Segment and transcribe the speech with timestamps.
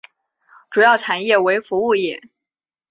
[0.71, 2.23] 主要产业为服务业。